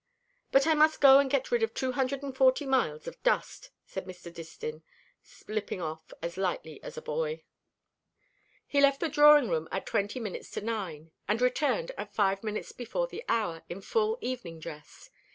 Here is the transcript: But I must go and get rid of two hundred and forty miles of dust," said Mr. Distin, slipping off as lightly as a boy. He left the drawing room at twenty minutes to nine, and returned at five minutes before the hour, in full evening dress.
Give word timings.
But 0.51 0.65
I 0.65 0.73
must 0.73 0.99
go 0.99 1.19
and 1.19 1.29
get 1.29 1.51
rid 1.51 1.61
of 1.61 1.75
two 1.75 1.91
hundred 1.91 2.23
and 2.23 2.35
forty 2.35 2.65
miles 2.65 3.05
of 3.05 3.21
dust," 3.21 3.69
said 3.85 4.05
Mr. 4.07 4.33
Distin, 4.33 4.81
slipping 5.21 5.79
off 5.79 6.11
as 6.23 6.37
lightly 6.37 6.81
as 6.81 6.97
a 6.97 7.03
boy. 7.03 7.43
He 8.65 8.81
left 8.81 8.99
the 8.99 9.09
drawing 9.09 9.47
room 9.47 9.67
at 9.71 9.85
twenty 9.85 10.19
minutes 10.19 10.49
to 10.53 10.61
nine, 10.61 11.11
and 11.27 11.39
returned 11.39 11.91
at 11.99 12.15
five 12.15 12.43
minutes 12.43 12.71
before 12.71 13.05
the 13.05 13.23
hour, 13.29 13.61
in 13.69 13.81
full 13.81 14.17
evening 14.23 14.59
dress. 14.59 15.11